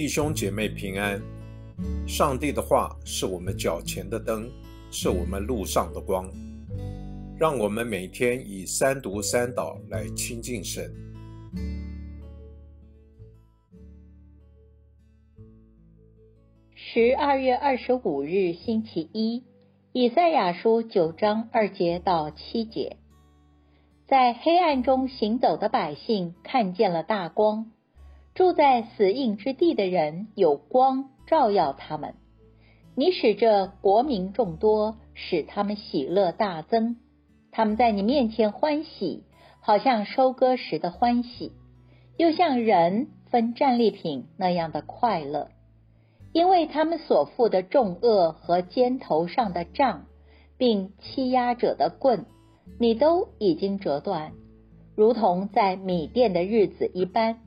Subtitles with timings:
[0.00, 1.20] 弟兄姐妹平安。
[2.08, 4.50] 上帝的话是我们脚前的灯，
[4.90, 6.26] 是我们路上的光。
[7.38, 10.90] 让我们每天以三读三祷来亲近神。
[16.74, 19.44] 十二月二十五日，星期一，
[19.92, 22.96] 以赛亚书九章二节到七节，
[24.08, 27.70] 在黑暗中行走的百姓看见了大光。
[28.40, 32.14] 住在死荫之地的人有光照耀他们，
[32.94, 36.96] 你使这国民众多，使他们喜乐大增。
[37.50, 39.24] 他们在你面前欢喜，
[39.60, 41.52] 好像收割时的欢喜，
[42.16, 45.48] 又像人分战利品那样的快乐。
[46.32, 50.06] 因为他们所负的重恶和肩头上的杖，
[50.56, 52.24] 并欺压者的棍，
[52.78, 54.32] 你都已经折断，
[54.96, 57.38] 如同在米店的日子一般。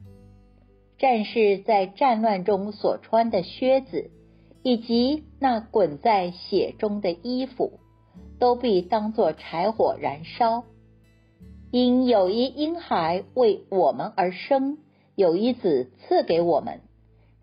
[1.04, 4.10] 战士在战乱中所穿的靴子，
[4.64, 7.82] 以及那滚在血中的衣服，
[8.40, 10.64] 都必当作柴火燃烧。
[11.72, 14.78] 因有一婴孩为我们而生，
[15.14, 16.80] 有一子赐给我们，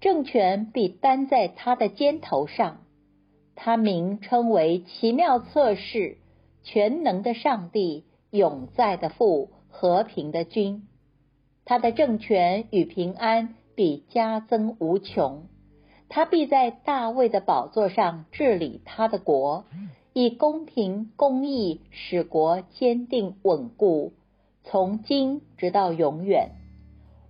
[0.01, 2.79] 政权必担在他的肩头上。
[3.55, 6.17] 他名称为奇妙测试、
[6.63, 10.87] 全能的上帝、永在的父、和平的君。
[11.67, 15.47] 他的政权与平安必加增无穷，
[16.11, 19.65] 他必在大卫的宝座上治理他的国，
[20.13, 24.13] 以公平公义使国坚定稳固，
[24.65, 26.51] 从今直到永远。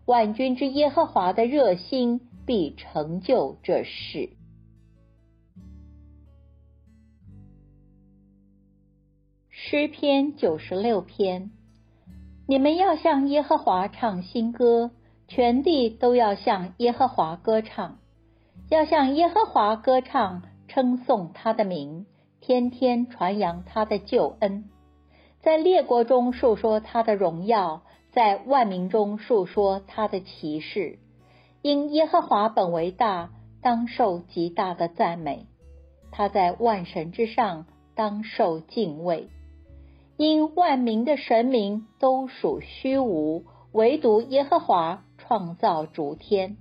[0.06, 4.30] 万军之耶和华的热心必成就这事。
[9.50, 11.52] 诗篇九十六篇。
[12.48, 14.90] 你们要向耶和华唱新歌，
[15.30, 17.98] 全地都要向耶和华歌唱，
[18.68, 22.06] 要向耶和华歌唱，称颂他的名，
[22.40, 24.64] 天天传扬他的救恩，
[25.40, 30.98] 在列国中述说他的荣耀，在万民中述说他的奇事。
[31.62, 33.30] 因耶和华本为大，
[33.62, 35.46] 当受极大的赞美；
[36.10, 39.28] 他在万神之上，当受敬畏。
[40.16, 46.56] 因万民的神明都属虚无，唯独耶和华创造诸天，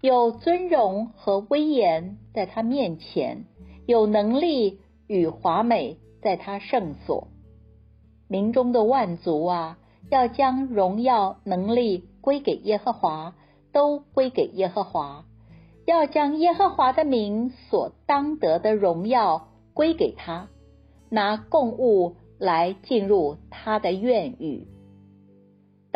[0.00, 3.44] 有尊荣和威严在他面前，
[3.86, 7.28] 有能力与华美在他圣所。
[8.26, 9.78] 民中的万族啊，
[10.10, 13.36] 要将荣耀能力归给耶和华，
[13.70, 15.24] 都归给耶和华，
[15.84, 20.48] 要将耶和华的名所当得的荣耀归给他，
[21.08, 22.16] 拿供物。
[22.38, 24.66] 来进入他的院宇，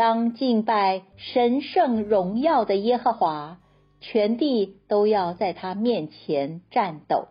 [0.01, 3.59] 当敬拜神圣荣耀的耶和华，
[4.01, 7.29] 全地都要在他面前战斗，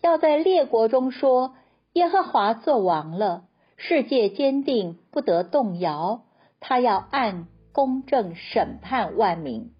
[0.00, 1.54] 要在列国中说：
[1.92, 3.44] 耶和华作王了，
[3.76, 6.22] 世界坚定不得动摇。
[6.58, 9.70] 他要按公正审判万民。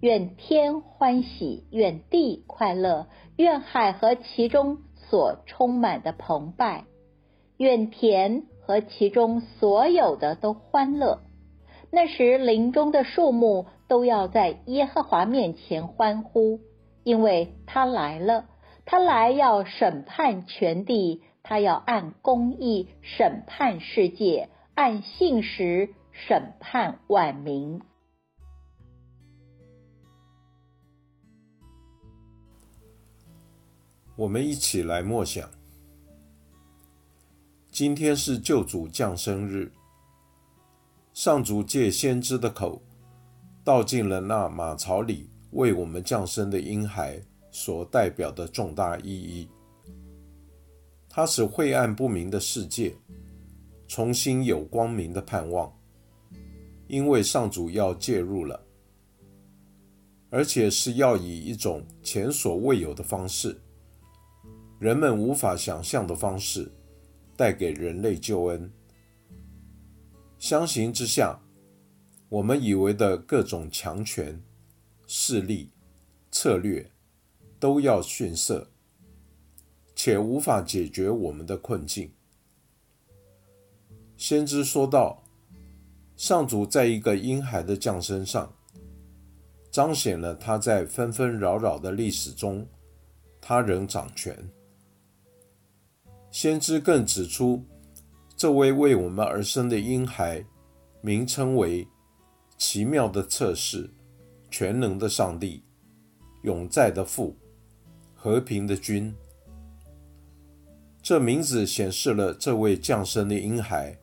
[0.00, 6.84] 愿天欢喜，愿地快乐，愿海和其中所充满的澎湃。
[7.56, 11.20] 愿田和其中所有的都欢乐。
[11.90, 16.60] 那时林中的树木都要在耶和华面前欢呼，
[17.04, 18.46] 因为他来了。
[18.86, 27.80] 他来要审判全地，他要按公义审判世界，按信实审判万民。
[34.16, 35.48] 我们一起来默想。
[37.74, 39.72] 今天是救主降生日，
[41.12, 42.80] 上主借先知的口
[43.64, 47.20] 道尽了那马槽里为我们降生的婴孩
[47.50, 49.48] 所代表的重大意义。
[51.08, 52.94] 它使晦暗不明的世界
[53.88, 55.76] 重新有光明的盼望，
[56.86, 58.64] 因为上主要介入了，
[60.30, 63.60] 而且是要以一种前所未有的方式，
[64.78, 66.70] 人们无法想象的方式。
[67.36, 68.70] 带给人类救恩。
[70.38, 71.40] 相形之下，
[72.28, 74.42] 我们以为的各种强权、
[75.06, 75.70] 势力、
[76.30, 76.90] 策略
[77.58, 78.70] 都要逊色，
[79.94, 82.10] 且无法解决我们的困境。
[84.16, 85.22] 先知说道
[86.16, 88.54] ：“上主在一个婴孩的降生上，
[89.70, 92.66] 彰显了他在纷纷扰扰的历史中，
[93.40, 94.36] 他仍掌权。”
[96.34, 97.64] 先知更指出，
[98.36, 100.44] 这位为我们而生的婴孩，
[101.00, 101.86] 名称为
[102.58, 103.88] 奇妙的测试、
[104.50, 105.62] 全能的上帝，
[106.42, 107.36] 永在的父，
[108.16, 109.14] 和平的君。
[111.00, 113.96] 这名字显示了这位降生的婴孩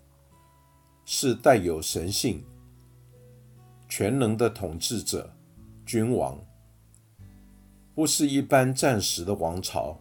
[1.03, 2.41] 是带有神性、
[3.89, 5.35] 全能的统治者、
[5.85, 6.39] 君王，
[7.93, 9.99] 不是一般暂时的王朝，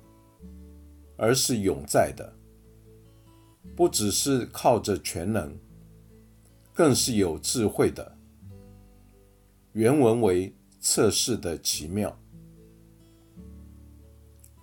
[1.20, 2.32] 而是永在的。
[3.76, 5.54] 不只是靠着全能，
[6.72, 8.16] 更是有智慧的。
[9.72, 12.18] 原文为测试的奇妙。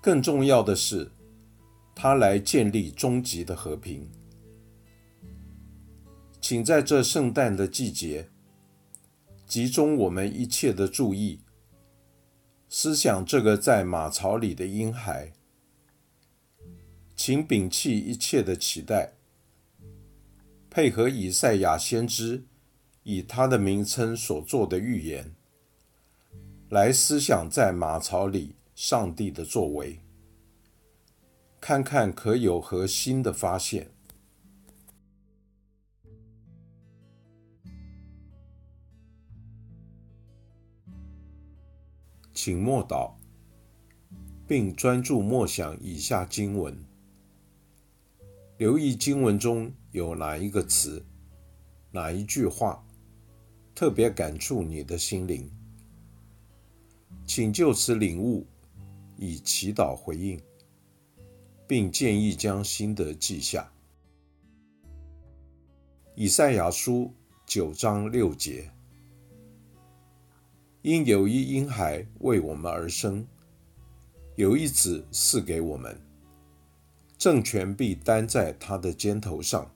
[0.01, 1.11] 更重要的是。
[1.99, 4.07] 他来建立终极的和平，
[6.39, 8.29] 请在这圣诞的季节，
[9.47, 11.41] 集中我们一切的注意，
[12.69, 15.33] 思想这个在马槽里的婴孩，
[17.17, 19.13] 请摒弃一切的期待，
[20.69, 22.45] 配合以赛亚先知
[23.01, 25.35] 以他的名称所做的预言，
[26.69, 29.99] 来思想在马槽里上帝的作为。
[31.59, 33.89] 看看可有何新的发现，
[42.31, 43.15] 请默祷，
[44.47, 46.77] 并专注默想以下经文，
[48.57, 51.05] 留意经文中有哪一个词、
[51.91, 52.83] 哪一句话
[53.75, 55.49] 特别感触你的心灵，
[57.25, 58.45] 请就此领悟，
[59.15, 60.41] 以祈祷回应。
[61.67, 63.69] 并建议将心得记下。
[66.15, 67.13] 以赛亚书
[67.45, 68.71] 九章六节：
[70.81, 73.27] 因有一婴孩为我们而生，
[74.37, 75.99] 有一子赐给我们，
[77.17, 79.71] 政权必担在他的肩头上。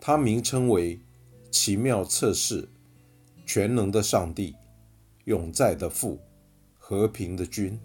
[0.00, 1.00] 他名称为
[1.50, 2.68] 奇妙测试、
[3.46, 4.54] 全能的上帝、
[5.24, 6.20] 永在的父、
[6.78, 7.78] 和平的君。